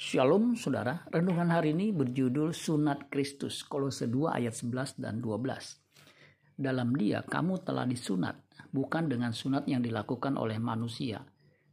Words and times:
Shalom 0.00 0.56
saudara, 0.56 1.04
renungan 1.12 1.52
hari 1.52 1.76
ini 1.76 1.92
berjudul 1.92 2.56
Sunat 2.56 3.12
Kristus, 3.12 3.60
Kolose 3.60 4.08
2 4.08 4.32
ayat 4.32 4.56
11 4.56 4.96
dan 4.96 5.20
12. 5.20 6.56
Dalam 6.56 6.96
dia 6.96 7.20
kamu 7.20 7.60
telah 7.60 7.84
disunat, 7.84 8.40
bukan 8.72 9.12
dengan 9.12 9.36
sunat 9.36 9.68
yang 9.68 9.84
dilakukan 9.84 10.40
oleh 10.40 10.56
manusia, 10.56 11.20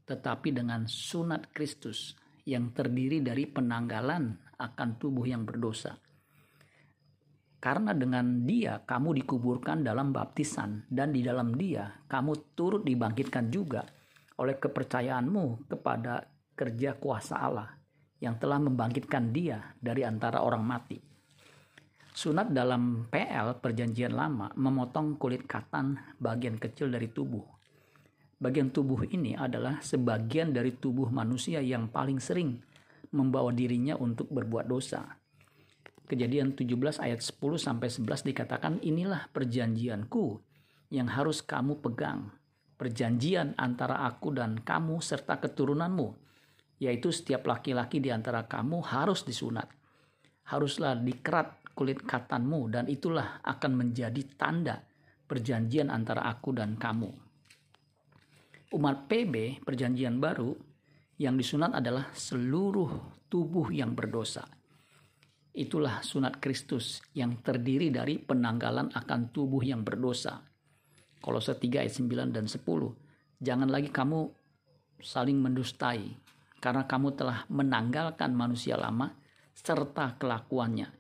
tetapi 0.04 0.52
dengan 0.52 0.92
sunat 0.92 1.56
Kristus 1.56 2.20
yang 2.44 2.76
terdiri 2.76 3.24
dari 3.24 3.48
penanggalan 3.48 4.36
akan 4.60 4.90
tubuh 5.00 5.24
yang 5.24 5.48
berdosa. 5.48 5.96
Karena 7.64 7.96
dengan 7.96 8.44
dia 8.44 8.84
kamu 8.84 9.24
dikuburkan 9.24 9.88
dalam 9.88 10.12
baptisan 10.12 10.84
dan 10.92 11.16
di 11.16 11.24
dalam 11.24 11.56
dia 11.56 12.04
kamu 12.12 12.52
turut 12.60 12.84
dibangkitkan 12.84 13.48
juga 13.48 13.88
oleh 14.44 14.60
kepercayaanmu 14.60 15.72
kepada 15.72 16.28
kerja 16.60 17.00
kuasa 17.00 17.40
Allah 17.40 17.87
yang 18.18 18.42
telah 18.42 18.58
membangkitkan 18.58 19.30
dia 19.30 19.74
dari 19.78 20.02
antara 20.02 20.42
orang 20.42 20.64
mati. 20.66 20.98
Sunat 22.18 22.50
dalam 22.50 23.06
PL 23.14 23.62
Perjanjian 23.62 24.18
Lama 24.18 24.50
memotong 24.58 25.22
kulit 25.22 25.46
katan 25.46 26.18
bagian 26.18 26.58
kecil 26.58 26.90
dari 26.90 27.14
tubuh. 27.14 27.46
Bagian 28.42 28.74
tubuh 28.74 29.06
ini 29.06 29.38
adalah 29.38 29.82
sebagian 29.86 30.50
dari 30.50 30.74
tubuh 30.74 31.14
manusia 31.14 31.62
yang 31.62 31.90
paling 31.94 32.18
sering 32.18 32.58
membawa 33.14 33.54
dirinya 33.54 33.94
untuk 34.02 34.34
berbuat 34.34 34.66
dosa. 34.66 35.06
Kejadian 36.10 36.58
17 36.58 37.04
ayat 37.04 37.22
10 37.22 37.38
sampai 37.62 37.90
11 37.92 38.30
dikatakan 38.34 38.74
inilah 38.82 39.30
perjanjianku 39.30 40.42
yang 40.90 41.14
harus 41.14 41.46
kamu 41.46 41.84
pegang. 41.86 42.34
Perjanjian 42.78 43.54
antara 43.58 44.06
aku 44.06 44.34
dan 44.34 44.62
kamu 44.62 45.02
serta 45.06 45.38
keturunanmu 45.38 46.18
yaitu 46.78 47.10
setiap 47.10 47.46
laki-laki 47.50 47.98
di 47.98 48.14
antara 48.14 48.46
kamu 48.46 48.82
harus 48.86 49.26
disunat. 49.26 49.70
Haruslah 50.48 50.96
dikerat 50.96 51.76
kulit 51.78 52.02
katanmu 52.02 52.74
dan 52.74 52.86
itulah 52.90 53.42
akan 53.46 53.72
menjadi 53.78 54.22
tanda 54.38 54.82
perjanjian 55.28 55.92
antara 55.92 56.26
aku 56.26 56.56
dan 56.56 56.80
kamu. 56.80 57.12
Umat 58.74 59.08
PB 59.08 59.64
perjanjian 59.64 60.18
baru 60.18 60.52
yang 61.18 61.36
disunat 61.36 61.74
adalah 61.78 62.10
seluruh 62.14 63.22
tubuh 63.28 63.74
yang 63.74 63.94
berdosa. 63.98 64.46
Itulah 65.58 66.06
sunat 66.06 66.38
Kristus 66.38 67.02
yang 67.18 67.42
terdiri 67.42 67.90
dari 67.90 68.22
penanggalan 68.22 68.94
akan 68.94 69.34
tubuh 69.34 69.66
yang 69.66 69.82
berdosa. 69.82 70.46
Kolose 71.18 71.58
3 71.58 71.82
ayat 71.82 71.94
9 71.98 72.30
dan 72.30 72.46
10. 72.46 72.62
Jangan 73.42 73.70
lagi 73.70 73.90
kamu 73.90 74.30
saling 75.02 75.42
mendustai, 75.42 76.14
karena 76.58 76.90
kamu 76.90 77.14
telah 77.14 77.46
menanggalkan 77.50 78.34
manusia 78.34 78.78
lama 78.78 79.14
serta 79.58 80.18
kelakuannya 80.18 80.94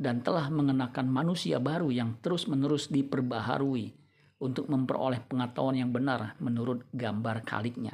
dan 0.00 0.24
telah 0.24 0.48
mengenakan 0.48 1.12
manusia 1.12 1.60
baru 1.60 1.92
yang 1.92 2.16
terus-menerus 2.24 2.88
diperbaharui 2.88 3.92
untuk 4.40 4.72
memperoleh 4.72 5.20
pengetahuan 5.28 5.76
yang 5.76 5.92
benar 5.92 6.40
menurut 6.40 6.88
gambar 6.96 7.44
kaliknya. 7.44 7.92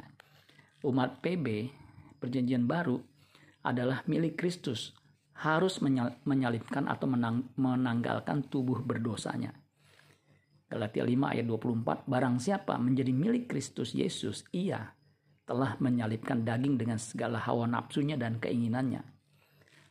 Umat 0.87 1.19
PB 1.19 1.67
perjanjian 2.23 2.63
baru 2.63 2.95
adalah 3.67 4.07
milik 4.07 4.39
Kristus 4.39 4.95
harus 5.37 5.83
menyalipkan 6.23 6.87
atau 6.87 7.05
menang, 7.05 7.51
menanggalkan 7.59 8.47
tubuh 8.47 8.79
berdosanya. 8.81 9.53
Galatia 10.67 11.03
5 11.03 11.33
ayat 11.35 11.45
24 11.45 12.07
Barang 12.07 12.39
siapa 12.39 12.75
menjadi 12.79 13.11
milik 13.11 13.51
Kristus 13.51 13.91
Yesus 13.95 14.47
ia 14.55 14.96
telah 15.47 15.79
menyalipkan 15.79 16.43
daging 16.43 16.75
dengan 16.75 16.99
segala 16.99 17.39
hawa 17.39 17.63
nafsunya 17.65 18.19
dan 18.19 18.37
keinginannya. 18.43 18.99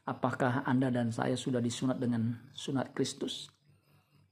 Apakah 0.06 0.62
Anda 0.68 0.92
dan 0.92 1.10
saya 1.10 1.34
sudah 1.34 1.58
disunat 1.58 1.96
dengan 1.98 2.52
sunat 2.52 2.92
Kristus? 2.92 3.48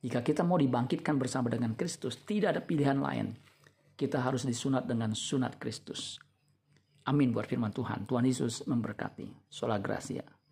Jika 0.04 0.20
kita 0.20 0.44
mau 0.44 0.60
dibangkitkan 0.60 1.16
bersama 1.16 1.48
dengan 1.48 1.72
Kristus, 1.72 2.20
tidak 2.28 2.54
ada 2.54 2.62
pilihan 2.62 3.00
lain. 3.00 3.32
Kita 3.96 4.20
harus 4.20 4.44
disunat 4.44 4.84
dengan 4.84 5.16
sunat 5.16 5.56
Kristus. 5.56 6.20
Amin 7.08 7.32
buat 7.32 7.48
firman 7.48 7.72
Tuhan. 7.72 8.04
Tuhan 8.04 8.28
Yesus 8.28 8.68
memberkati. 8.68 9.48
Sola 9.48 9.80
Gracia. 9.80 10.43